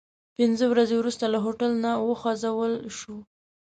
پنځه 0.37 0.65
ورځې 0.71 0.95
وروسته 0.97 1.25
له 1.33 1.37
هوټل 1.45 1.71
نه 1.83 1.91
وخوځول 2.07 2.73
شوو. 2.97 3.19